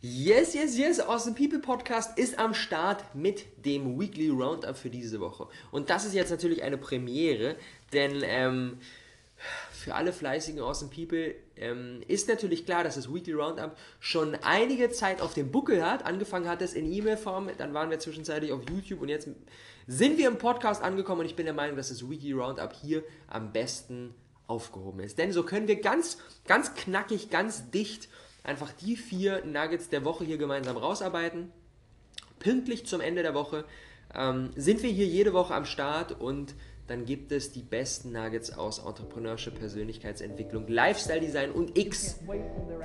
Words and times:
Yes, 0.00 0.54
yes, 0.54 0.78
yes, 0.78 1.00
Awesome 1.00 1.34
People 1.34 1.58
Podcast 1.58 2.16
ist 2.16 2.38
am 2.38 2.54
Start 2.54 3.16
mit 3.16 3.46
dem 3.64 3.98
Weekly 3.98 4.28
Roundup 4.28 4.76
für 4.76 4.90
diese 4.90 5.18
Woche. 5.18 5.48
Und 5.72 5.90
das 5.90 6.04
ist 6.04 6.14
jetzt 6.14 6.30
natürlich 6.30 6.62
eine 6.62 6.78
Premiere, 6.78 7.56
denn 7.92 8.22
ähm, 8.22 8.78
für 9.72 9.96
alle 9.96 10.12
fleißigen 10.12 10.60
Awesome 10.62 10.92
People 10.94 11.34
ähm, 11.56 12.00
ist 12.06 12.28
natürlich 12.28 12.64
klar, 12.64 12.84
dass 12.84 12.94
das 12.94 13.12
Weekly 13.12 13.32
Roundup 13.32 13.76
schon 13.98 14.36
einige 14.36 14.88
Zeit 14.90 15.20
auf 15.20 15.34
dem 15.34 15.50
Buckel 15.50 15.84
hat. 15.84 16.06
Angefangen 16.06 16.48
hat 16.48 16.62
es 16.62 16.74
in 16.74 16.92
E-Mail-Form, 16.92 17.50
dann 17.58 17.74
waren 17.74 17.90
wir 17.90 17.98
zwischenzeitlich 17.98 18.52
auf 18.52 18.60
YouTube 18.70 19.02
und 19.02 19.08
jetzt 19.08 19.28
sind 19.88 20.16
wir 20.16 20.28
im 20.28 20.38
Podcast 20.38 20.80
angekommen 20.80 21.22
und 21.22 21.26
ich 21.26 21.34
bin 21.34 21.46
der 21.46 21.56
Meinung, 21.56 21.76
dass 21.76 21.88
das 21.88 22.08
Weekly 22.08 22.34
Roundup 22.34 22.72
hier 22.72 23.02
am 23.26 23.52
besten 23.52 24.14
aufgehoben 24.46 25.00
ist. 25.00 25.18
Denn 25.18 25.32
so 25.32 25.42
können 25.42 25.66
wir 25.66 25.80
ganz, 25.80 26.18
ganz 26.46 26.74
knackig, 26.74 27.30
ganz 27.30 27.72
dicht 27.72 28.08
einfach 28.42 28.72
die 28.72 28.96
vier 28.96 29.44
Nuggets 29.44 29.88
der 29.88 30.04
Woche 30.04 30.24
hier 30.24 30.38
gemeinsam 30.38 30.76
rausarbeiten. 30.76 31.52
Pünktlich 32.38 32.86
zum 32.86 33.00
Ende 33.00 33.22
der 33.22 33.34
Woche 33.34 33.64
ähm, 34.14 34.50
sind 34.56 34.82
wir 34.82 34.90
hier 34.90 35.06
jede 35.06 35.32
Woche 35.32 35.54
am 35.54 35.64
Start 35.64 36.20
und 36.20 36.54
dann 36.86 37.04
gibt 37.04 37.32
es 37.32 37.52
die 37.52 37.62
besten 37.62 38.12
Nuggets 38.12 38.56
aus 38.56 38.78
Entrepreneurship, 38.78 39.58
Persönlichkeitsentwicklung, 39.58 40.66
Lifestyle 40.68 41.20
Design 41.20 41.52
und 41.52 41.76
X 41.76 42.18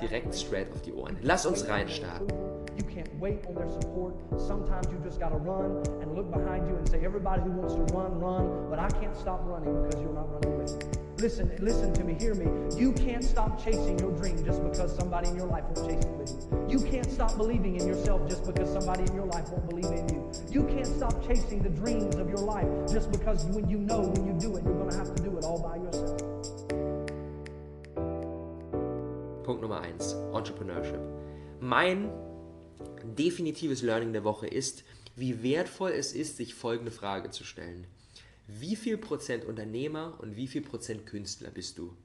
direkt 0.00 0.34
straight 0.34 0.70
auf 0.72 0.82
die 0.82 0.92
Ohren. 0.92 1.16
Lass 1.22 1.46
uns 1.46 1.66
reinstarten. 1.66 2.28
You 2.76 2.84
can't 2.84 3.08
wait 3.18 3.46
on 3.46 3.54
their 3.54 3.70
support. 3.70 4.14
Sometimes 4.38 4.86
you 4.92 4.98
just 5.02 5.18
gotta 5.18 5.36
run 5.36 5.82
and 6.02 6.14
look 6.14 6.30
behind 6.30 6.68
you 6.68 6.76
and 6.76 6.86
say, 6.86 7.02
everybody 7.02 7.40
who 7.42 7.52
wants 7.52 7.74
to 7.74 7.82
run, 7.94 8.20
run, 8.20 8.68
but 8.68 8.78
I 8.78 8.88
can't 9.00 9.16
stop 9.16 9.40
running 9.46 9.72
because 9.82 10.02
you're 10.02 10.12
not 10.12 10.28
running 10.30 10.58
with 10.58 10.76
me. 10.76 11.03
Listen, 11.18 11.50
listen 11.60 11.92
to 11.94 12.02
me, 12.02 12.14
hear 12.18 12.34
me. 12.34 12.46
You 12.76 12.92
can't 12.92 13.22
stop 13.22 13.62
chasing 13.62 13.98
your 14.00 14.10
dream 14.12 14.44
just 14.44 14.62
because 14.64 14.94
somebody 14.96 15.28
in 15.28 15.36
your 15.36 15.46
life 15.46 15.64
won't 15.64 15.88
chase 15.88 16.04
it 16.04 16.10
with 16.10 16.28
you. 16.30 16.66
You 16.68 16.90
can't 16.90 17.10
stop 17.10 17.36
believing 17.36 17.76
in 17.76 17.86
yourself 17.86 18.28
just 18.28 18.44
because 18.44 18.72
somebody 18.72 19.04
in 19.04 19.14
your 19.14 19.26
life 19.26 19.48
won't 19.50 19.68
believe 19.70 19.86
in 19.86 20.08
you. 20.08 20.32
You 20.50 20.64
can't 20.64 20.86
stop 20.86 21.24
chasing 21.26 21.62
the 21.62 21.70
dreams 21.70 22.16
of 22.16 22.28
your 22.28 22.38
life 22.38 22.68
just 22.92 23.12
because 23.12 23.44
when 23.44 23.70
you 23.70 23.78
know 23.78 24.00
when 24.00 24.26
you 24.26 24.32
do 24.40 24.56
it, 24.56 24.64
you're 24.64 24.74
going 24.74 24.90
to 24.90 24.96
have 24.96 25.14
to 25.14 25.22
do 25.22 25.38
it 25.38 25.44
all 25.44 25.62
by 25.62 25.76
yourself. 25.76 26.20
Punkt 29.44 29.62
Nummer 29.62 29.80
eins: 29.80 30.16
Entrepreneurship. 30.32 31.00
Mein 31.60 32.10
definitives 33.04 33.82
Learning 33.82 34.12
der 34.12 34.24
Woche 34.24 34.48
ist, 34.48 34.82
wie 35.14 35.44
wertvoll 35.44 35.92
es 35.92 36.12
ist, 36.12 36.38
sich 36.38 36.54
folgende 36.54 36.90
Frage 36.90 37.30
zu 37.30 37.44
stellen 37.44 37.86
wie 38.46 38.76
viel 38.76 38.98
Prozent 38.98 39.44
Unternehmer 39.44 40.18
und 40.20 40.36
wie 40.36 40.46
viel 40.46 40.62
Prozent 40.62 41.06
Künstler 41.06 41.50
bist 41.50 41.78
du? 41.78 41.96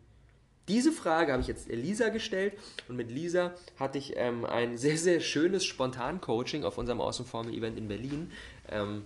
Diese 0.68 0.92
Frage 0.92 1.32
habe 1.32 1.42
ich 1.42 1.48
jetzt 1.48 1.68
Lisa 1.68 2.10
gestellt 2.10 2.54
und 2.88 2.96
mit 2.96 3.10
Lisa 3.10 3.56
hatte 3.78 3.98
ich 3.98 4.14
ähm, 4.16 4.46
ein 4.46 4.78
sehr, 4.78 4.98
sehr 4.98 5.20
schönes 5.20 5.66
Spontan-Coaching 5.66 6.64
auf 6.64 6.78
unserem 6.78 7.02
Außenformel-Event 7.02 7.78
in 7.78 7.88
Berlin. 7.88 8.32
Ähm, 8.70 9.04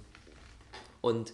und 1.00 1.34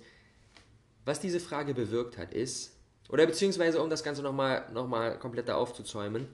was 1.03 1.20
diese 1.20 1.39
Frage 1.39 1.73
bewirkt 1.73 2.20
hat, 2.20 2.33
ist, 2.33 2.75
oder 3.09 3.25
beziehungsweise 3.25 3.81
um 3.81 3.89
das 3.89 4.03
Ganze 4.03 4.22
nochmal 4.22 4.70
noch 4.72 4.88
mal 4.88 5.17
kompletter 5.17 5.58
aufzuzäumen, 5.58 6.27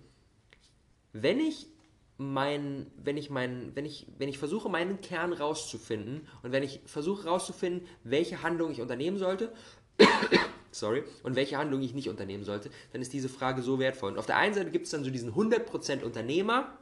wenn 1.13 1.39
ich 1.39 1.67
mein, 2.17 2.87
wenn 3.03 3.17
ich 3.17 3.29
mein, 3.29 3.71
wenn 3.75 3.85
ich, 3.85 4.07
wenn 4.17 4.29
ich 4.29 4.37
versuche, 4.37 4.69
meinen 4.69 5.01
Kern 5.01 5.33
rauszufinden 5.33 6.27
und 6.43 6.51
wenn 6.51 6.63
ich 6.63 6.81
versuche 6.85 7.27
rauszufinden, 7.27 7.87
welche 8.03 8.41
Handlung 8.41 8.71
ich 8.71 8.81
unternehmen 8.81 9.17
sollte, 9.17 9.51
sorry, 10.71 11.03
und 11.23 11.35
welche 11.35 11.57
Handlung 11.57 11.81
ich 11.81 11.93
nicht 11.93 12.09
unternehmen 12.09 12.43
sollte, 12.43 12.69
dann 12.93 13.01
ist 13.01 13.13
diese 13.13 13.29
Frage 13.29 13.61
so 13.61 13.79
wertvoll. 13.79 14.13
Und 14.13 14.17
auf 14.17 14.25
der 14.25 14.37
einen 14.37 14.53
Seite 14.53 14.71
gibt 14.71 14.85
es 14.85 14.91
dann 14.91 15.03
so 15.03 15.11
diesen 15.11 15.33
100% 15.33 16.03
Unternehmer, 16.03 16.77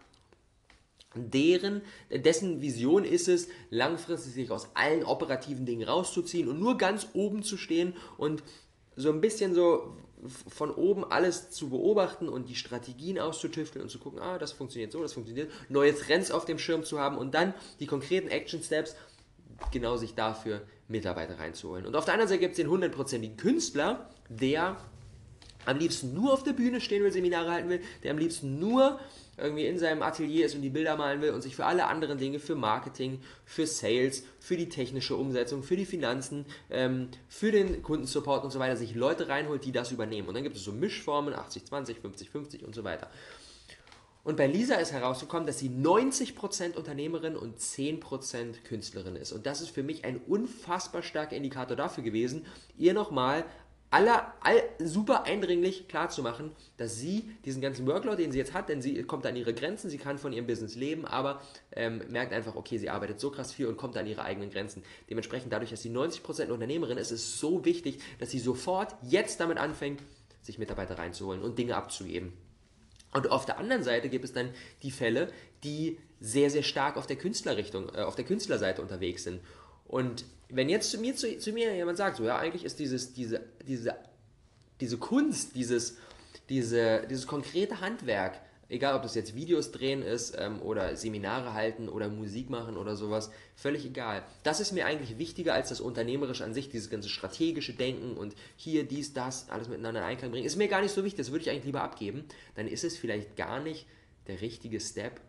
deren, 1.15 1.81
dessen 2.11 2.61
Vision 2.61 3.03
ist 3.03 3.27
es, 3.27 3.47
langfristig 3.69 4.33
sich 4.33 4.51
aus 4.51 4.69
allen 4.75 5.03
operativen 5.03 5.65
Dingen 5.65 5.87
rauszuziehen 5.87 6.47
und 6.47 6.59
nur 6.59 6.77
ganz 6.77 7.07
oben 7.13 7.43
zu 7.43 7.57
stehen 7.57 7.93
und 8.17 8.43
so 8.95 9.09
ein 9.09 9.21
bisschen 9.21 9.53
so 9.53 9.95
von 10.29 10.71
oben 10.71 11.03
alles 11.03 11.49
zu 11.49 11.69
beobachten 11.69 12.29
und 12.29 12.49
die 12.49 12.55
Strategien 12.55 13.19
auszutüfteln 13.19 13.83
und 13.83 13.89
zu 13.89 13.99
gucken, 13.99 14.19
ah, 14.19 14.37
das 14.37 14.51
funktioniert 14.51 14.91
so, 14.91 15.01
das 15.01 15.13
funktioniert, 15.13 15.51
neue 15.69 15.95
Trends 15.95 16.31
auf 16.31 16.45
dem 16.45 16.59
Schirm 16.59 16.83
zu 16.83 16.99
haben 16.99 17.17
und 17.17 17.33
dann 17.33 17.53
die 17.79 17.87
konkreten 17.87 18.27
Action 18.27 18.61
Steps 18.61 18.95
genau 19.71 19.97
sich 19.97 20.15
dafür 20.15 20.61
Mitarbeiter 20.87 21.39
reinzuholen. 21.39 21.85
Und 21.85 21.95
auf 21.95 22.05
der 22.05 22.13
anderen 22.15 22.29
Seite 22.29 22.41
gibt 22.41 22.51
es 22.51 22.57
den 22.57 22.69
hundertprozentigen 22.69 23.37
Künstler, 23.37 24.09
der 24.29 24.77
am 25.65 25.77
liebsten 25.77 26.13
nur 26.13 26.33
auf 26.33 26.43
der 26.43 26.53
Bühne 26.53 26.81
stehen 26.81 27.03
will, 27.03 27.11
Seminare 27.11 27.51
halten 27.51 27.69
will, 27.69 27.81
der 28.03 28.11
am 28.11 28.17
liebsten 28.17 28.59
nur 28.59 28.99
irgendwie 29.37 29.65
in 29.65 29.79
seinem 29.79 30.03
Atelier 30.03 30.45
ist 30.45 30.55
und 30.55 30.61
die 30.61 30.69
Bilder 30.69 30.95
malen 30.95 31.21
will 31.21 31.31
und 31.31 31.41
sich 31.41 31.55
für 31.55 31.65
alle 31.65 31.87
anderen 31.87 32.17
Dinge, 32.17 32.39
für 32.39 32.55
Marketing, 32.55 33.19
für 33.45 33.65
Sales, 33.65 34.23
für 34.39 34.57
die 34.57 34.69
technische 34.69 35.15
Umsetzung, 35.15 35.63
für 35.63 35.75
die 35.75 35.85
Finanzen, 35.85 36.45
ähm, 36.69 37.09
für 37.27 37.51
den 37.51 37.81
Kundensupport 37.81 38.43
und 38.43 38.51
so 38.51 38.59
weiter, 38.59 38.75
sich 38.75 38.93
Leute 38.93 39.29
reinholt, 39.29 39.65
die 39.65 39.71
das 39.71 39.91
übernehmen. 39.91 40.27
Und 40.27 40.35
dann 40.35 40.43
gibt 40.43 40.55
es 40.55 40.63
so 40.63 40.71
Mischformen, 40.71 41.33
80-20, 41.33 41.95
50-50 42.03 42.63
und 42.63 42.75
so 42.75 42.83
weiter. 42.83 43.09
Und 44.23 44.37
bei 44.37 44.47
Lisa 44.47 44.75
ist 44.75 44.93
herausgekommen, 44.93 45.45
dass 45.45 45.59
sie 45.59 45.67
90% 45.67 46.75
Unternehmerin 46.75 47.35
und 47.35 47.59
10% 47.59 48.63
Künstlerin 48.63 49.17
ist. 49.17 49.33
Und 49.33 49.45
das 49.45 49.59
ist 49.59 49.71
für 49.71 49.83
mich 49.83 50.05
ein 50.05 50.17
unfassbar 50.27 51.03
starker 51.03 51.35
Indikator 51.35 51.75
dafür 51.75 52.05
gewesen, 52.05 52.45
ihr 52.77 52.93
nochmal 52.93 53.43
aller, 53.93 54.33
all, 54.41 54.61
super 54.79 55.23
eindringlich 55.23 55.87
klarzumachen, 55.87 56.51
dass 56.77 56.97
sie 56.97 57.29
diesen 57.45 57.61
ganzen 57.61 57.85
Workload, 57.85 58.21
den 58.21 58.31
sie 58.31 58.39
jetzt 58.39 58.53
hat, 58.53 58.67
denn 58.67 58.81
sie 58.81 59.03
kommt 59.03 59.25
an 59.25 59.35
ihre 59.35 59.53
Grenzen, 59.53 59.89
sie 59.89 59.99
kann 59.99 60.17
von 60.17 60.33
ihrem 60.33 60.47
Business 60.47 60.75
leben, 60.75 61.05
aber 61.05 61.41
ähm, 61.75 62.01
merkt 62.09 62.33
einfach, 62.33 62.55
okay, 62.55 62.79
sie 62.79 62.89
arbeitet 62.89 63.19
so 63.19 63.29
krass 63.29 63.53
viel 63.53 63.67
und 63.67 63.77
kommt 63.77 63.95
an 63.95 64.07
ihre 64.07 64.23
eigenen 64.23 64.49
Grenzen. 64.49 64.83
Dementsprechend, 65.09 65.53
dadurch, 65.53 65.69
dass 65.69 65.83
sie 65.83 65.91
90% 65.91 66.49
Unternehmerin 66.49 66.97
ist, 66.97 67.11
ist 67.11 67.19
es 67.21 67.39
so 67.39 67.63
wichtig, 67.65 67.99
dass 68.19 68.31
sie 68.31 68.39
sofort 68.39 68.95
jetzt 69.03 69.39
damit 69.39 69.59
anfängt, 69.59 70.01
sich 70.41 70.57
Mitarbeiter 70.57 70.97
reinzuholen 70.97 71.43
und 71.43 71.59
Dinge 71.59 71.75
abzugeben. 71.75 72.33
Und 73.13 73.29
auf 73.29 73.45
der 73.45 73.59
anderen 73.59 73.83
Seite 73.83 74.09
gibt 74.09 74.25
es 74.25 74.33
dann 74.33 74.49
die 74.81 74.89
Fälle, 74.89 75.31
die 75.63 75.99
sehr, 76.19 76.49
sehr 76.49 76.63
stark 76.63 76.97
auf 76.97 77.05
der 77.05 77.17
Künstlerrichtung, 77.17 77.89
äh, 77.93 78.01
auf 78.01 78.15
der 78.15 78.25
Künstlerseite 78.25 78.81
unterwegs 78.81 79.23
sind. 79.23 79.39
Und 79.93 80.25
wenn 80.49 80.69
jetzt 80.69 80.89
zu 80.89 80.97
mir, 80.97 81.15
zu, 81.15 81.37
zu 81.37 81.51
mir 81.51 81.75
jemand 81.75 81.99
sagt, 81.99 82.17
so 82.17 82.23
ja, 82.23 82.39
eigentlich 82.39 82.65
ist 82.65 82.79
dieses, 82.79 83.13
diese, 83.13 83.41
diese, 83.67 83.95
diese 84.81 84.97
Kunst, 84.97 85.55
dieses, 85.55 85.97
diese, 86.49 87.05
dieses 87.07 87.27
konkrete 87.27 87.79
Handwerk, 87.79 88.39
egal 88.69 88.95
ob 88.95 89.03
das 89.03 89.13
jetzt 89.13 89.35
Videos 89.35 89.71
drehen 89.71 90.01
ist 90.01 90.35
ähm, 90.35 90.63
oder 90.63 90.95
Seminare 90.95 91.53
halten 91.53 91.89
oder 91.89 92.09
Musik 92.09 92.49
machen 92.49 92.75
oder 92.75 92.95
sowas, 92.95 93.29
völlig 93.55 93.85
egal. 93.85 94.23
Das 94.41 94.59
ist 94.59 94.71
mir 94.71 94.87
eigentlich 94.87 95.19
wichtiger 95.19 95.53
als 95.53 95.69
das 95.69 95.79
Unternehmerische 95.79 96.43
an 96.43 96.55
sich, 96.55 96.69
dieses 96.69 96.89
ganze 96.89 97.09
strategische 97.09 97.73
Denken 97.73 98.17
und 98.17 98.33
hier, 98.55 98.85
dies, 98.85 99.13
das, 99.13 99.47
alles 99.51 99.67
miteinander 99.67 99.99
in 99.99 100.07
Einklang 100.07 100.31
bringen. 100.31 100.47
Ist 100.47 100.55
mir 100.55 100.69
gar 100.69 100.81
nicht 100.81 100.95
so 100.95 101.03
wichtig, 101.03 101.19
das 101.19 101.31
würde 101.31 101.43
ich 101.43 101.51
eigentlich 101.51 101.65
lieber 101.65 101.83
abgeben. 101.83 102.25
Dann 102.55 102.67
ist 102.67 102.83
es 102.83 102.97
vielleicht 102.97 103.35
gar 103.35 103.59
nicht 103.59 103.85
der 104.25 104.41
richtige 104.41 104.79
Step, 104.79 105.21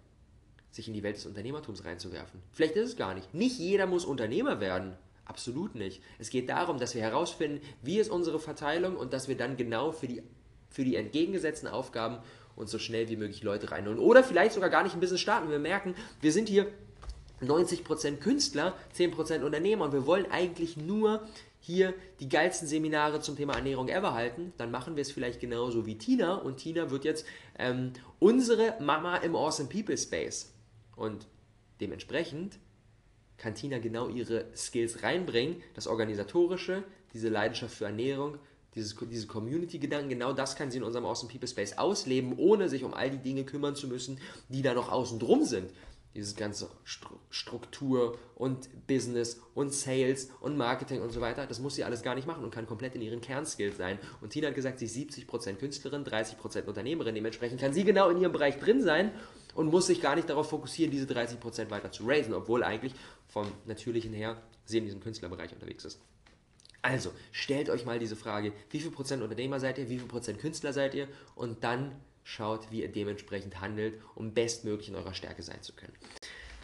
sich 0.74 0.88
in 0.88 0.94
die 0.94 1.02
Welt 1.02 1.16
des 1.16 1.26
Unternehmertums 1.26 1.84
reinzuwerfen. 1.84 2.40
Vielleicht 2.52 2.74
ist 2.74 2.90
es 2.90 2.96
gar 2.96 3.14
nicht. 3.14 3.32
Nicht 3.32 3.58
jeder 3.58 3.86
muss 3.86 4.04
Unternehmer 4.04 4.60
werden. 4.60 4.94
Absolut 5.24 5.74
nicht. 5.74 6.02
Es 6.18 6.30
geht 6.30 6.48
darum, 6.48 6.78
dass 6.78 6.94
wir 6.94 7.02
herausfinden, 7.02 7.60
wie 7.82 7.98
ist 7.98 8.10
unsere 8.10 8.40
Verteilung 8.40 8.96
und 8.96 9.12
dass 9.12 9.28
wir 9.28 9.36
dann 9.36 9.56
genau 9.56 9.92
für 9.92 10.08
die, 10.08 10.22
für 10.68 10.84
die 10.84 10.96
entgegengesetzten 10.96 11.68
Aufgaben 11.68 12.18
uns 12.56 12.70
so 12.70 12.78
schnell 12.78 13.08
wie 13.08 13.16
möglich 13.16 13.42
Leute 13.42 13.70
reinholen. 13.70 13.98
Oder 13.98 14.24
vielleicht 14.24 14.52
sogar 14.52 14.68
gar 14.68 14.82
nicht 14.82 14.94
ein 14.94 15.00
Business 15.00 15.20
starten. 15.20 15.48
Wir 15.48 15.58
merken, 15.58 15.94
wir 16.20 16.32
sind 16.32 16.48
hier 16.48 16.66
90% 17.40 18.16
Künstler, 18.16 18.74
10% 18.96 19.42
Unternehmer 19.42 19.86
und 19.86 19.92
wir 19.92 20.06
wollen 20.06 20.30
eigentlich 20.30 20.76
nur 20.76 21.26
hier 21.60 21.94
die 22.20 22.28
geilsten 22.28 22.68
Seminare 22.68 23.20
zum 23.20 23.36
Thema 23.36 23.54
Ernährung 23.54 23.88
ever 23.88 24.12
halten, 24.12 24.52
dann 24.58 24.70
machen 24.70 24.96
wir 24.96 25.02
es 25.02 25.10
vielleicht 25.10 25.40
genauso 25.40 25.86
wie 25.86 25.96
Tina 25.96 26.34
und 26.34 26.58
Tina 26.58 26.90
wird 26.90 27.04
jetzt 27.04 27.24
ähm, 27.58 27.92
unsere 28.18 28.74
Mama 28.80 29.16
im 29.16 29.34
Awesome 29.34 29.70
People 29.70 29.96
Space. 29.96 30.53
Und 30.96 31.26
dementsprechend 31.80 32.58
kann 33.36 33.54
Tina 33.54 33.78
genau 33.78 34.08
ihre 34.08 34.46
Skills 34.56 35.02
reinbringen, 35.02 35.62
das 35.74 35.86
Organisatorische, 35.86 36.84
diese 37.12 37.28
Leidenschaft 37.28 37.74
für 37.74 37.86
Ernährung, 37.86 38.38
dieses, 38.74 38.96
diese 39.10 39.26
Community-Gedanken, 39.26 40.08
genau 40.08 40.32
das 40.32 40.56
kann 40.56 40.70
sie 40.70 40.78
in 40.78 40.84
unserem 40.84 41.04
Awesome 41.04 41.30
People 41.30 41.48
Space 41.48 41.78
ausleben, 41.78 42.34
ohne 42.36 42.68
sich 42.68 42.84
um 42.84 42.94
all 42.94 43.10
die 43.10 43.18
Dinge 43.18 43.44
kümmern 43.44 43.76
zu 43.76 43.86
müssen, 43.86 44.18
die 44.48 44.62
da 44.62 44.74
noch 44.74 44.90
außen 44.90 45.18
drum 45.18 45.44
sind. 45.44 45.70
Dieses 46.14 46.36
ganze 46.36 46.70
Struktur 47.28 48.16
und 48.36 48.68
Business 48.86 49.40
und 49.54 49.74
Sales 49.74 50.30
und 50.40 50.56
Marketing 50.56 51.02
und 51.02 51.10
so 51.10 51.20
weiter, 51.20 51.44
das 51.46 51.58
muss 51.58 51.74
sie 51.74 51.82
alles 51.82 52.02
gar 52.02 52.14
nicht 52.14 52.26
machen 52.28 52.44
und 52.44 52.52
kann 52.52 52.68
komplett 52.68 52.94
in 52.94 53.02
ihren 53.02 53.20
Kernskills 53.20 53.76
sein. 53.76 53.98
Und 54.20 54.30
Tina 54.30 54.48
hat 54.48 54.54
gesagt, 54.54 54.78
sie 54.78 54.84
ist 54.84 54.96
70% 54.96 55.54
Künstlerin, 55.54 56.04
30% 56.04 56.66
Unternehmerin, 56.66 57.16
dementsprechend 57.16 57.60
kann 57.60 57.72
sie 57.72 57.82
genau 57.82 58.10
in 58.10 58.20
ihrem 58.20 58.32
Bereich 58.32 58.58
drin 58.60 58.80
sein 58.80 59.10
und 59.54 59.70
muss 59.70 59.86
sich 59.86 60.00
gar 60.00 60.16
nicht 60.16 60.28
darauf 60.28 60.48
fokussieren, 60.50 60.90
diese 60.90 61.06
30% 61.06 61.70
weiter 61.70 61.92
zu 61.92 62.06
raisen, 62.06 62.34
obwohl 62.34 62.62
eigentlich 62.62 62.94
vom 63.28 63.50
Natürlichen 63.66 64.12
her 64.12 64.36
sie 64.64 64.78
in 64.78 64.84
diesem 64.84 65.00
Künstlerbereich 65.00 65.52
unterwegs 65.52 65.84
ist. 65.84 66.00
Also, 66.82 67.12
stellt 67.32 67.70
euch 67.70 67.86
mal 67.86 67.98
diese 67.98 68.16
Frage, 68.16 68.52
wie 68.70 68.80
viel 68.80 68.90
Prozent 68.90 69.22
Unternehmer 69.22 69.58
seid 69.58 69.78
ihr, 69.78 69.88
wie 69.88 69.98
viel 69.98 70.06
Prozent 70.06 70.38
Künstler 70.38 70.72
seid 70.72 70.94
ihr 70.94 71.08
und 71.34 71.64
dann 71.64 71.92
schaut, 72.24 72.70
wie 72.70 72.82
ihr 72.82 72.92
dementsprechend 72.92 73.60
handelt, 73.60 74.00
um 74.14 74.34
bestmöglich 74.34 74.88
in 74.88 74.94
eurer 74.94 75.14
Stärke 75.14 75.42
sein 75.42 75.62
zu 75.62 75.72
können. 75.72 75.94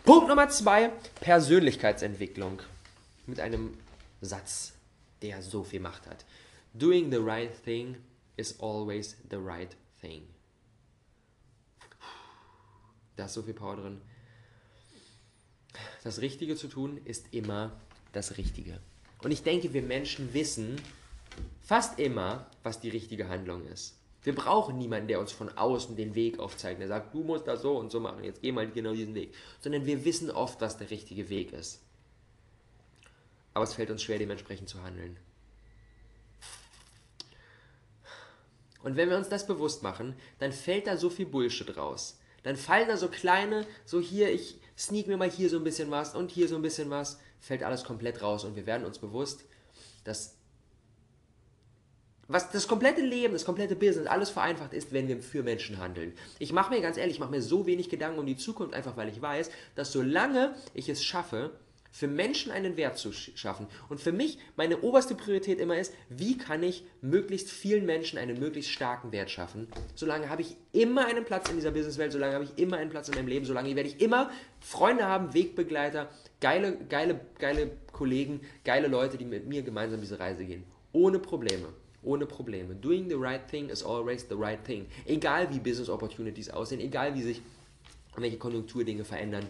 Punkt 0.04 0.28
Nummer 0.28 0.48
zwei, 0.48 0.92
Persönlichkeitsentwicklung. 1.20 2.60
Mit 3.26 3.40
einem 3.40 3.76
Satz, 4.20 4.72
der 5.22 5.42
so 5.42 5.62
viel 5.62 5.81
Macht 5.81 6.06
hat. 6.06 6.25
Doing 6.75 7.10
the 7.10 7.19
right 7.19 7.52
thing 7.64 7.96
is 8.37 8.58
always 8.60 9.16
the 9.31 9.37
right 9.37 9.76
thing. 10.00 10.22
Da 13.20 13.26
ist 13.26 13.34
so 13.34 13.43
viel 13.43 13.52
Power 13.52 13.76
drin. 13.76 14.00
Das 16.02 16.22
Richtige 16.22 16.56
zu 16.56 16.69
tun 16.69 16.99
ist 17.05 17.34
immer 17.34 17.78
das 18.12 18.38
Richtige. 18.38 18.81
Und 19.22 19.31
ich 19.31 19.43
denke, 19.43 19.75
wir 19.75 19.82
Menschen 19.82 20.32
wissen 20.32 20.81
fast 21.61 21.99
immer, 21.99 22.46
was 22.62 22.81
die 22.81 22.88
richtige 22.88 23.28
Handlung 23.28 23.67
ist. 23.67 23.99
Wir 24.22 24.34
brauchen 24.34 24.78
niemanden, 24.78 25.08
der 25.08 25.20
uns 25.20 25.32
von 25.32 25.50
außen 25.50 25.96
den 25.96 26.14
Weg 26.14 26.38
aufzeigt, 26.38 26.81
der 26.81 26.88
sagt, 26.88 27.12
du 27.12 27.22
musst 27.22 27.46
das 27.46 27.61
so 27.61 27.76
und 27.76 27.93
so 27.93 28.00
machen, 28.00 28.25
jetzt 28.25 28.40
geh 28.40 28.52
mal 28.52 28.70
genau 28.70 28.94
diesen 28.94 29.14
Weg. 29.14 29.34
Sondern 29.61 29.84
wir 29.84 30.02
wissen 30.06 30.31
oft, 30.31 30.58
was 30.62 30.78
der 30.78 30.88
richtige 30.88 31.28
Weg 31.28 31.52
ist. 31.52 31.82
Aber 33.52 33.64
es 33.64 33.75
fällt 33.75 33.90
uns 33.90 34.02
schwer, 34.02 34.19
dementsprechend 34.19 34.70
zu 34.70 34.82
handeln. 34.82 35.19
Und 38.82 38.96
wenn 38.96 39.11
wir 39.11 39.19
uns 39.19 39.28
das 39.28 39.46
bewusst 39.46 39.82
machen, 39.82 40.14
dann 40.38 40.52
fällt 40.52 40.87
da 40.87 40.96
so 40.96 41.11
viel 41.11 41.26
Bullshit 41.26 41.76
raus. 41.76 42.16
Dann 42.42 42.56
fallen 42.56 42.88
da 42.88 42.96
so 42.96 43.08
kleine, 43.08 43.66
so 43.84 44.00
hier, 44.00 44.31
ich 44.31 44.58
sneak 44.76 45.08
mir 45.08 45.16
mal 45.16 45.31
hier 45.31 45.50
so 45.50 45.58
ein 45.58 45.64
bisschen 45.64 45.90
was 45.90 46.14
und 46.14 46.31
hier 46.31 46.48
so 46.48 46.56
ein 46.56 46.62
bisschen 46.62 46.90
was, 46.90 47.19
fällt 47.38 47.62
alles 47.62 47.84
komplett 47.84 48.22
raus 48.22 48.44
und 48.44 48.56
wir 48.56 48.66
werden 48.66 48.87
uns 48.87 48.98
bewusst, 48.98 49.44
dass 50.04 50.37
was 52.28 52.48
das 52.52 52.69
komplette 52.69 53.00
Leben, 53.00 53.32
das 53.32 53.44
komplette 53.44 53.75
Business, 53.75 54.06
alles 54.06 54.31
vereinfacht 54.31 54.72
ist, 54.72 54.92
wenn 54.92 55.08
wir 55.08 55.20
für 55.20 55.42
Menschen 55.42 55.78
handeln. 55.78 56.12
Ich 56.38 56.52
mache 56.52 56.72
mir 56.72 56.81
ganz 56.81 56.96
ehrlich, 56.96 57.14
ich 57.14 57.20
mache 57.20 57.32
mir 57.32 57.42
so 57.42 57.66
wenig 57.66 57.88
Gedanken 57.88 58.20
um 58.20 58.26
die 58.26 58.37
Zukunft, 58.37 58.72
einfach 58.72 58.96
weil 58.96 59.08
ich 59.08 59.20
weiß, 59.20 59.50
dass 59.75 59.90
solange 59.90 60.54
ich 60.72 60.88
es 60.88 61.02
schaffe, 61.02 61.58
für 61.90 62.06
Menschen 62.06 62.52
einen 62.52 62.76
Wert 62.76 62.98
zu 62.98 63.12
schaffen. 63.12 63.66
Und 63.88 64.00
für 64.00 64.12
mich 64.12 64.38
meine 64.56 64.81
oberste 64.81 65.14
Priorität 65.14 65.58
immer 65.58 65.78
ist, 65.78 65.92
wie 66.08 66.38
kann 66.38 66.62
ich 66.62 66.84
möglichst 67.00 67.50
vielen 67.50 67.84
Menschen 67.84 68.19
einen 68.19 68.38
möglichst 68.38 68.70
starken 68.70 69.12
Wert 69.12 69.31
schaffen. 69.31 69.69
Solange 69.94 70.28
habe 70.28 70.42
ich 70.42 70.56
immer 70.72 71.06
einen 71.06 71.25
Platz 71.25 71.48
in 71.50 71.56
dieser 71.56 71.72
Businesswelt, 71.72 72.12
solange 72.12 72.34
habe 72.34 72.44
ich 72.44 72.58
immer 72.58 72.76
einen 72.76 72.90
Platz 72.90 73.08
in 73.08 73.16
meinem 73.16 73.28
Leben, 73.28 73.44
solange 73.44 73.75
werde 73.75 73.88
ich 73.88 74.00
immer 74.00 74.31
Freunde 74.60 75.04
haben, 75.04 75.34
Wegbegleiter, 75.34 76.08
geile, 76.40 76.76
geile, 76.88 77.20
geile 77.38 77.70
Kollegen, 77.92 78.40
geile 78.64 78.88
Leute, 78.88 79.19
die 79.19 79.25
mit 79.25 79.46
mir 79.46 79.62
gemeinsam 79.62 80.00
diese 80.00 80.20
Reise 80.20 80.44
gehen. 80.44 80.64
Ohne 80.92 81.19
Probleme. 81.19 81.69
Ohne 82.02 82.25
Probleme. 82.25 82.75
Doing 82.75 83.08
the 83.08 83.16
right 83.16 83.46
thing 83.46 83.69
is 83.69 83.82
always 83.82 84.26
the 84.28 84.34
right 84.34 84.64
thing. 84.64 84.87
Egal 85.06 85.52
wie 85.52 85.58
Business 85.58 85.90
Opportunities 85.90 86.48
aussehen, 86.48 86.81
egal 86.81 87.14
wie 87.14 87.22
sich 87.22 87.42
welche 88.16 88.38
Konjunkturdinge 88.38 89.04
verändern 89.04 89.46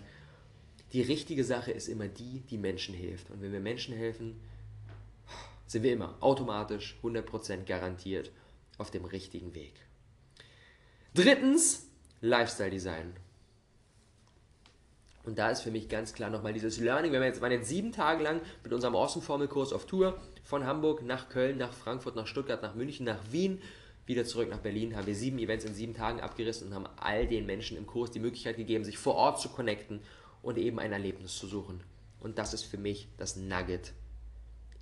die 0.92 1.02
richtige 1.02 1.44
Sache 1.44 1.70
ist 1.70 1.88
immer 1.88 2.08
die, 2.08 2.40
die 2.40 2.58
Menschen 2.58 2.94
hilft. 2.94 3.31
Und 3.31 3.42
wenn 3.42 3.52
wir 3.52 3.60
Menschen 3.60 3.94
helfen, 3.94 4.40
sind 5.66 5.84
wir 5.84 5.92
immer 5.92 6.16
automatisch 6.20 6.96
100% 7.02 7.64
garantiert 7.64 8.32
auf 8.78 8.90
dem 8.90 9.04
richtigen 9.04 9.54
Weg. 9.54 9.75
Drittens, 11.14 11.87
Lifestyle 12.20 12.70
Design. 12.70 13.14
Und 15.25 15.38
da 15.38 15.50
ist 15.50 15.60
für 15.60 15.70
mich 15.70 15.88
ganz 15.88 16.12
klar 16.12 16.31
nochmal 16.31 16.52
dieses 16.52 16.78
Learning. 16.78 17.12
Wir 17.12 17.20
waren 17.20 17.52
jetzt 17.52 17.69
sieben 17.69 17.92
Tage 17.92 18.25
lang 18.25 18.40
mit 18.64 18.72
unserem 18.72 18.96
Awesome-Formelkurs 18.96 19.72
auf 19.72 19.87
Tour 19.87 20.20
von 20.42 20.64
Hamburg 20.64 21.02
nach 21.02 21.28
Köln, 21.28 21.58
nach 21.58 21.72
Frankfurt, 21.72 22.16
nach 22.16 22.26
Stuttgart, 22.26 22.62
nach 22.62 22.75
München, 22.75 23.04
nach 23.04 23.20
Wien, 23.31 23.60
wieder 24.06 24.25
zurück 24.25 24.48
nach 24.48 24.58
Berlin. 24.58 24.96
Haben 24.96 25.06
wir 25.06 25.14
sieben 25.14 25.38
Events 25.38 25.64
in 25.64 25.75
sieben 25.75 25.94
Tagen 25.94 26.20
abgerissen 26.20 26.69
und 26.69 26.75
haben 26.75 26.88
all 26.96 27.28
den 27.28 27.46
Menschen 27.46 27.76
im 27.76 27.87
Kurs 27.87 28.10
die 28.10 28.19
Möglichkeit 28.19 28.56
gegeben, 28.56 28.84
sich 28.84 28.98
vor 28.98 29.14
Ort 29.14 29.40
zu 29.40 29.50
connecten 29.50 30.00
und 30.42 30.58
eben 30.58 30.78
ein 30.78 30.92
Erlebnis 30.92 31.37
zu 31.37 31.46
suchen. 31.46 31.82
Und 32.20 32.38
das 32.38 32.54
ist 32.54 32.64
für 32.64 32.78
mich 32.78 33.08
das 33.16 33.37
Nugget, 33.37 33.92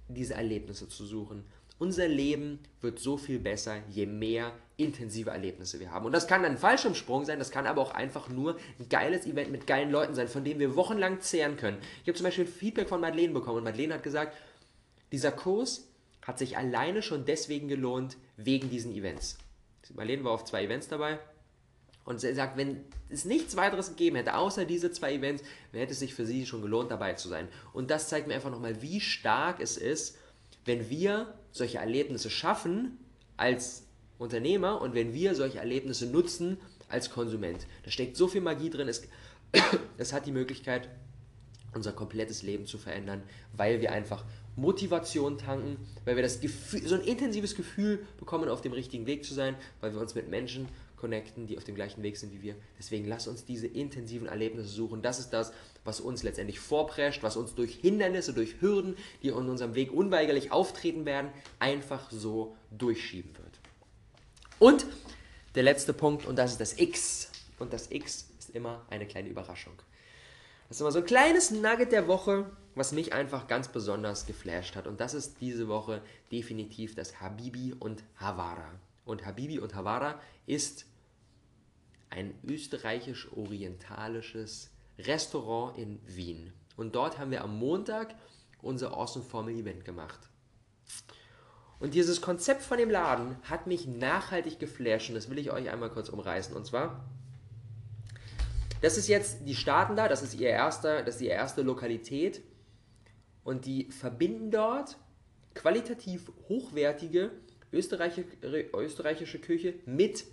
diese 0.08 0.34
Erlebnisse 0.34 0.88
zu 0.88 1.04
suchen. 1.04 1.44
Unser 1.78 2.08
Leben 2.08 2.58
wird 2.80 2.98
so 2.98 3.16
viel 3.16 3.38
besser, 3.38 3.76
je 3.88 4.06
mehr 4.06 4.52
intensive 4.76 5.30
Erlebnisse 5.30 5.78
wir 5.78 5.92
haben. 5.92 6.06
Und 6.06 6.12
das 6.12 6.26
kann 6.26 6.44
ein 6.44 6.58
Fallschirmsprung 6.58 7.24
sein, 7.24 7.38
das 7.38 7.52
kann 7.52 7.66
aber 7.66 7.82
auch 7.82 7.92
einfach 7.92 8.28
nur 8.28 8.58
ein 8.80 8.88
geiles 8.88 9.26
Event 9.26 9.52
mit 9.52 9.66
geilen 9.68 9.90
Leuten 9.90 10.14
sein, 10.14 10.26
von 10.26 10.44
dem 10.44 10.58
wir 10.58 10.74
wochenlang 10.74 11.20
zehren 11.20 11.56
können. 11.56 11.78
Ich 12.02 12.08
habe 12.08 12.16
zum 12.16 12.24
Beispiel 12.24 12.46
Feedback 12.46 12.88
von 12.88 13.00
Madeleine 13.00 13.32
bekommen 13.32 13.58
und 13.58 13.64
Madeleine 13.64 13.94
hat 13.94 14.02
gesagt, 14.02 14.36
dieser 15.12 15.30
Kurs 15.30 15.88
hat 16.22 16.38
sich 16.38 16.56
alleine 16.56 17.02
schon 17.02 17.24
deswegen 17.24 17.68
gelohnt, 17.68 18.16
wegen 18.36 18.70
diesen 18.70 18.92
Events. 18.92 19.38
Madeleine 19.94 20.24
war 20.24 20.32
auf 20.32 20.44
zwei 20.44 20.64
Events 20.64 20.88
dabei 20.88 21.18
und 22.08 22.24
er 22.24 22.34
sagt, 22.34 22.56
wenn 22.56 22.80
es 23.10 23.26
nichts 23.26 23.54
weiteres 23.54 23.90
gegeben 23.90 24.16
hätte, 24.16 24.34
außer 24.34 24.64
diese 24.64 24.90
zwei 24.90 25.12
Events, 25.12 25.42
hätte 25.72 25.92
es 25.92 25.98
sich 25.98 26.14
für 26.14 26.24
sie 26.24 26.46
schon 26.46 26.62
gelohnt, 26.62 26.90
dabei 26.90 27.12
zu 27.12 27.28
sein. 27.28 27.48
Und 27.74 27.90
das 27.90 28.08
zeigt 28.08 28.26
mir 28.26 28.34
einfach 28.34 28.50
nochmal, 28.50 28.80
wie 28.80 28.98
stark 29.02 29.60
es 29.60 29.76
ist, 29.76 30.16
wenn 30.64 30.88
wir 30.88 31.34
solche 31.52 31.76
Erlebnisse 31.76 32.30
schaffen 32.30 32.96
als 33.36 33.82
Unternehmer 34.16 34.80
und 34.80 34.94
wenn 34.94 35.12
wir 35.12 35.34
solche 35.34 35.58
Erlebnisse 35.58 36.06
nutzen 36.06 36.56
als 36.88 37.10
Konsument. 37.10 37.66
Da 37.84 37.90
steckt 37.90 38.16
so 38.16 38.26
viel 38.26 38.40
Magie 38.40 38.70
drin. 38.70 38.88
Es, 38.88 39.02
es 39.98 40.14
hat 40.14 40.24
die 40.24 40.32
Möglichkeit, 40.32 40.88
unser 41.74 41.92
komplettes 41.92 42.42
Leben 42.42 42.64
zu 42.64 42.78
verändern, 42.78 43.22
weil 43.54 43.82
wir 43.82 43.92
einfach 43.92 44.24
Motivation 44.56 45.36
tanken, 45.36 45.76
weil 46.06 46.16
wir 46.16 46.22
das 46.22 46.40
Gefühl, 46.40 46.88
so 46.88 46.94
ein 46.94 47.02
intensives 47.02 47.54
Gefühl 47.54 48.06
bekommen, 48.18 48.48
auf 48.48 48.62
dem 48.62 48.72
richtigen 48.72 49.04
Weg 49.04 49.26
zu 49.26 49.34
sein, 49.34 49.56
weil 49.82 49.92
wir 49.92 50.00
uns 50.00 50.14
mit 50.14 50.30
Menschen 50.30 50.68
connecten, 50.98 51.46
die 51.46 51.56
auf 51.56 51.64
dem 51.64 51.74
gleichen 51.74 52.02
Weg 52.02 52.16
sind 52.16 52.32
wie 52.32 52.42
wir. 52.42 52.56
Deswegen 52.78 53.06
lass 53.06 53.26
uns 53.26 53.44
diese 53.44 53.66
intensiven 53.66 54.26
Erlebnisse 54.26 54.68
suchen. 54.68 55.02
Das 55.02 55.18
ist 55.18 55.30
das, 55.30 55.52
was 55.84 56.00
uns 56.00 56.22
letztendlich 56.22 56.60
vorprescht, 56.60 57.22
was 57.22 57.36
uns 57.36 57.54
durch 57.54 57.74
Hindernisse, 57.74 58.32
durch 58.32 58.60
Hürden, 58.60 58.96
die 59.22 59.28
in 59.28 59.34
unserem 59.34 59.74
Weg 59.74 59.92
unweigerlich 59.92 60.52
auftreten 60.52 61.06
werden, 61.06 61.30
einfach 61.58 62.10
so 62.10 62.56
durchschieben 62.70 63.36
wird. 63.36 63.60
Und 64.58 64.86
der 65.54 65.62
letzte 65.62 65.92
Punkt, 65.92 66.26
und 66.26 66.36
das 66.36 66.52
ist 66.52 66.60
das 66.60 66.78
X. 66.78 67.30
Und 67.58 67.72
das 67.72 67.90
X 67.90 68.28
ist 68.38 68.50
immer 68.54 68.84
eine 68.90 69.06
kleine 69.06 69.28
Überraschung. 69.28 69.74
Das 70.68 70.76
ist 70.76 70.80
immer 70.82 70.92
so 70.92 70.98
ein 70.98 71.06
kleines 71.06 71.50
Nugget 71.50 71.92
der 71.92 72.08
Woche, 72.08 72.50
was 72.74 72.92
mich 72.92 73.12
einfach 73.12 73.48
ganz 73.48 73.68
besonders 73.68 74.26
geflasht 74.26 74.76
hat. 74.76 74.86
Und 74.86 75.00
das 75.00 75.14
ist 75.14 75.40
diese 75.40 75.68
Woche 75.68 76.02
definitiv 76.30 76.94
das 76.94 77.20
Habibi 77.20 77.74
und 77.78 78.04
Havara. 78.16 78.70
Und 79.08 79.24
Habibi 79.24 79.58
und 79.58 79.74
Havara 79.74 80.20
ist 80.44 80.84
ein 82.10 82.34
österreichisch-orientalisches 82.46 84.70
Restaurant 84.98 85.78
in 85.78 85.98
Wien. 86.04 86.52
Und 86.76 86.94
dort 86.94 87.18
haben 87.18 87.30
wir 87.30 87.42
am 87.42 87.58
Montag 87.58 88.14
unser 88.60 88.92
Awesome 88.92 89.24
Formel 89.24 89.54
Event 89.54 89.86
gemacht. 89.86 90.28
Und 91.78 91.94
dieses 91.94 92.20
Konzept 92.20 92.60
von 92.60 92.76
dem 92.76 92.90
Laden 92.90 93.38
hat 93.44 93.66
mich 93.66 93.86
nachhaltig 93.86 94.58
geflasht 94.58 95.08
und 95.08 95.14
das 95.14 95.30
will 95.30 95.38
ich 95.38 95.52
euch 95.52 95.70
einmal 95.70 95.88
kurz 95.88 96.10
umreißen. 96.10 96.54
Und 96.54 96.66
zwar, 96.66 97.08
das 98.82 98.98
ist 98.98 99.08
jetzt, 99.08 99.46
die 99.46 99.54
starten 99.54 99.96
da, 99.96 100.08
das 100.08 100.22
ist 100.22 100.34
ihr 100.34 100.50
erster, 100.50 101.02
das 101.02 101.14
ist 101.14 101.22
die 101.22 101.28
erste 101.28 101.62
Lokalität 101.62 102.42
und 103.42 103.64
die 103.64 103.90
verbinden 103.90 104.50
dort 104.50 104.98
qualitativ 105.54 106.30
hochwertige 106.50 107.30
österreichische, 107.72 108.24
österreichische 108.74 109.38
Küche 109.38 109.74
mit 109.86 110.24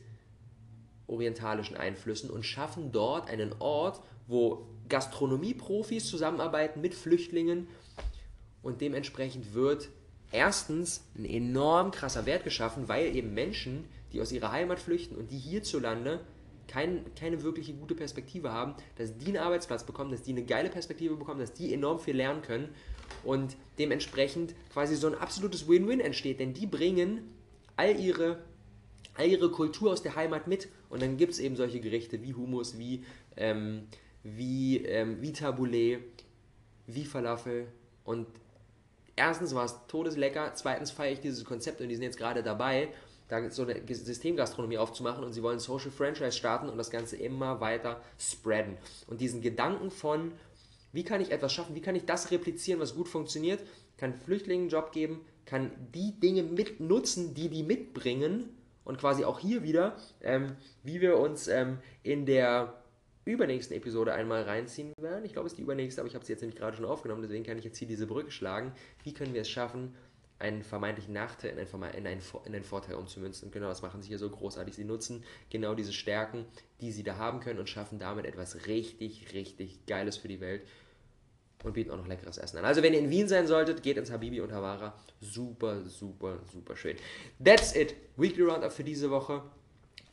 orientalischen 1.08 1.78
Einflüssen 1.78 2.30
und 2.30 2.46
schaffen 2.46 2.92
dort 2.92 3.30
einen 3.30 3.54
Ort, 3.60 4.02
wo 4.28 4.68
Gastronomieprofis 4.90 6.08
zusammenarbeiten 6.08 6.82
mit 6.82 6.96
Flüchtlingen. 6.96 7.68
Und 8.62 8.82
dementsprechend 8.82 9.54
wird 9.54 9.90
erstens 10.32 11.04
ein 11.16 11.26
enorm 11.26 11.92
krasser 11.92 12.26
Wert 12.26 12.44
geschaffen, 12.44 12.88
weil 12.88 13.16
eben 13.16 13.34
Menschen, 13.34 13.86
die 14.12 14.22
aus 14.22 14.32
ihrer 14.32 14.52
Heimat 14.52 14.80
flüchten 14.80 15.16
und 15.16 15.32
die 15.32 15.38
hierzulande 15.38 16.22
kein, 16.68 17.06
keine 17.16 17.44
wirkliche 17.44 17.74
gute 17.74 17.94
Perspektive 17.94 18.52
haben, 18.52 18.74
dass 18.98 19.18
die 19.18 19.28
einen 19.28 19.38
Arbeitsplatz 19.38 19.84
bekommen, 19.84 20.12
dass 20.12 20.24
die 20.24 20.32
eine 20.32 20.44
geile 20.44 20.70
Perspektive 20.70 21.16
bekommen, 21.16 21.40
dass 21.40 21.54
die 21.54 21.74
enorm 21.74 22.00
viel 22.00 22.16
lernen 22.16 22.42
können 22.42 22.70
und 23.26 23.58
dementsprechend 23.80 24.56
quasi 24.72 24.96
so 24.96 25.08
ein 25.08 25.16
absolutes 25.16 25.68
Win-Win 25.68 26.00
entsteht, 26.00 26.40
denn 26.40 26.54
die 26.54 26.68
bringen 26.68 27.34
all 27.76 28.00
ihre, 28.00 28.40
all 29.16 29.28
ihre 29.28 29.52
Kultur 29.52 29.92
aus 29.92 30.02
der 30.02 30.16
Heimat 30.16 30.48
mit 30.48 30.70
und 30.90 31.02
dann 31.02 31.18
gibt 31.18 31.34
es 31.34 31.40
eben 31.40 31.56
solche 31.56 31.80
Gerichte 31.80 32.22
wie 32.24 32.34
Hummus, 32.34 32.78
wie, 32.78 33.04
ähm, 33.36 33.88
wie, 34.24 34.78
ähm, 34.86 35.22
wie 35.22 35.34
Tabbouleh, 35.34 36.00
wie 36.88 37.06
Falafel 37.06 37.68
und 38.04 38.28
erstens 39.16 39.56
war 39.56 39.66
es 39.66 39.76
todeslecker, 39.88 40.54
zweitens 40.56 40.92
feiere 40.92 41.14
ich 41.14 41.20
dieses 41.20 41.44
Konzept 41.44 41.82
und 41.82 41.90
die 41.90 41.96
sind 41.96 42.04
jetzt 42.04 42.18
gerade 42.18 42.44
dabei, 42.44 42.90
da 43.28 43.50
so 43.50 43.64
eine 43.64 43.82
Systemgastronomie 43.88 44.78
aufzumachen 44.78 45.24
und 45.24 45.34
sie 45.34 45.42
wollen 45.42 45.60
Social 45.60 45.90
Franchise 45.90 46.34
starten 46.34 46.70
und 46.70 46.78
das 46.78 46.92
Ganze 46.92 47.16
immer 47.16 47.60
weiter 47.60 48.02
spreaden. 48.20 48.78
Und 49.08 49.20
diesen 49.20 49.42
Gedanken 49.42 49.90
von, 49.90 50.32
wie 50.96 51.04
kann 51.04 51.22
ich 51.22 51.32
etwas 51.32 51.54
schaffen? 51.54 51.76
Wie 51.76 51.82
kann 51.82 51.96
ich 51.96 52.06
das 52.06 52.32
replizieren, 52.32 52.80
was 52.80 52.96
gut 52.96 53.10
funktioniert? 53.10 53.60
Kann 53.98 54.14
Flüchtlingen 54.14 54.64
einen 54.64 54.70
Job 54.70 54.92
geben, 54.92 55.22
kann 55.46 55.72
die 55.94 56.20
Dinge 56.20 56.44
mitnutzen, 56.44 57.34
die 57.34 57.50
die 57.50 57.64
mitbringen 57.64 58.50
und 58.86 58.98
quasi 58.98 59.26
auch 59.26 59.40
hier 59.40 59.64
wieder, 59.64 59.98
ähm, 60.22 60.56
wie 60.84 61.02
wir 61.02 61.20
uns 61.20 61.48
ähm, 61.48 61.80
in 62.04 62.26
der 62.26 62.82
übernächsten 63.26 63.76
Episode 63.76 64.14
einmal 64.14 64.44
reinziehen 64.44 64.94
werden. 64.98 65.26
Ich 65.26 65.34
glaube, 65.34 65.48
es 65.48 65.54
ist 65.54 65.58
die 65.58 65.64
übernächste, 65.64 66.00
aber 66.00 66.08
ich 66.08 66.16
habe 66.16 66.24
sie 66.24 66.32
jetzt 66.32 66.42
nämlich 66.42 66.58
gerade 66.58 66.78
schon 66.78 66.86
aufgenommen, 66.86 67.24
deswegen 67.24 67.44
kann 67.44 67.58
ich 67.58 67.66
jetzt 67.66 67.78
hier 67.78 67.88
diese 67.88 68.08
Brücke 68.08 68.32
schlagen. 68.32 68.72
Wie 69.04 69.14
können 69.14 69.34
wir 69.34 69.42
es 69.42 69.50
schaffen, 69.50 69.96
einen 70.38 70.64
vermeintlichen 70.64 71.14
Nachteil 71.14 71.52
in 71.52 71.60
einen, 71.60 71.94
in 71.96 72.08
einen, 72.08 72.22
in 72.46 72.56
einen 72.56 72.64
Vorteil 72.64 72.96
umzumünzen? 72.96 73.48
Und 73.48 73.52
genau 73.52 73.68
das 73.68 73.82
machen 73.82 74.02
sie 74.02 74.10
hier 74.10 74.20
so 74.20 74.30
großartig. 74.30 74.76
Sie 74.76 74.86
nutzen 74.86 75.24
genau 75.50 75.74
diese 75.74 75.92
Stärken, 75.92 76.46
die 76.82 76.92
sie 76.92 77.04
da 77.04 77.18
haben 77.18 77.40
können 77.40 77.60
und 77.60 77.68
schaffen 77.68 77.98
damit 77.98 78.26
etwas 78.26 78.68
richtig, 78.68 79.34
richtig 79.34 79.86
Geiles 79.88 80.18
für 80.18 80.28
die 80.28 80.40
Welt 80.40 80.62
und 81.66 81.74
bieten 81.74 81.92
auch 81.92 81.98
noch 81.98 82.08
leckeres 82.08 82.38
Essen 82.38 82.58
an. 82.58 82.66
Also 82.66 82.84
wenn 82.84 82.94
ihr 82.94 83.00
in 83.00 83.10
Wien 83.10 83.28
sein 83.28 83.48
solltet, 83.48 83.84
geht 83.84 83.98
ins 83.98 84.12
Habibi 84.12 84.42
und 84.42 84.52
Havara. 84.52 84.94
Super, 85.20 85.84
super, 85.84 86.40
super 86.52 86.76
schön. 86.76 86.96
That's 87.44 87.76
it. 87.76 87.96
Weekly 88.18 88.44
Roundup 88.44 88.72
für 88.72 88.84
diese 88.84 89.10
Woche 89.10 89.42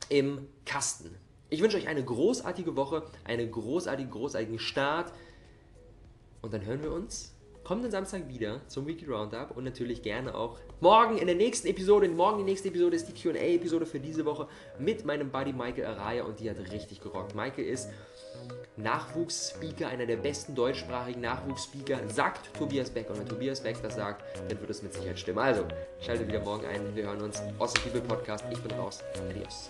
im 0.09 0.47
Kasten. 0.65 1.15
Ich 1.49 1.61
wünsche 1.61 1.77
euch 1.77 1.87
eine 1.87 2.03
großartige 2.03 2.75
Woche, 2.75 3.03
einen 3.23 3.51
großartigen, 3.51 4.11
großartigen 4.11 4.59
Start. 4.59 5.13
Und 6.41 6.53
dann 6.53 6.65
hören 6.65 6.81
wir 6.81 6.91
uns 6.91 7.33
kommenden 7.63 7.91
Samstag 7.91 8.27
wieder 8.27 8.67
zum 8.67 8.85
Weekly 8.87 9.07
Roundup 9.07 9.55
und 9.55 9.63
natürlich 9.63 10.01
gerne 10.01 10.35
auch 10.35 10.59
morgen 10.83 11.17
in 11.17 11.27
der 11.27 11.35
nächsten 11.37 11.65
Episode. 11.69 12.09
Morgen 12.09 12.39
die 12.39 12.43
nächste 12.43 12.67
Episode 12.67 12.97
ist 12.97 13.07
die 13.07 13.13
QA-Episode 13.13 13.85
für 13.85 14.01
diese 14.01 14.25
Woche 14.25 14.49
mit 14.77 15.05
meinem 15.05 15.31
Buddy 15.31 15.53
Michael 15.53 15.85
Araya 15.85 16.25
und 16.25 16.41
die 16.41 16.49
hat 16.49 16.57
richtig 16.73 16.99
gerockt. 16.99 17.33
Michael 17.33 17.65
ist 17.65 17.89
Nachwuchsspeaker, 18.75 19.87
einer 19.87 20.05
der 20.05 20.17
besten 20.17 20.55
deutschsprachigen 20.55 21.21
Nachwuchsspeaker, 21.21 22.01
sagt 22.09 22.53
Tobias 22.57 22.89
Beck. 22.89 23.09
Und 23.09 23.17
wenn 23.17 23.27
Tobias 23.29 23.61
Beck 23.61 23.77
das 23.81 23.95
sagt, 23.95 24.25
dann 24.49 24.59
wird 24.59 24.69
es 24.69 24.83
mit 24.83 24.93
Sicherheit 24.93 25.17
stimmen. 25.17 25.39
Also, 25.39 25.63
schaltet 26.01 26.27
wieder 26.27 26.41
morgen 26.41 26.65
ein. 26.65 26.93
Wir 26.93 27.05
hören 27.05 27.21
uns. 27.21 27.41
Awesome 27.59 27.79
People 27.85 28.01
Podcast. 28.01 28.43
Ich 28.51 28.59
bin 28.59 28.77
raus. 28.77 28.99
Adios. 29.29 29.69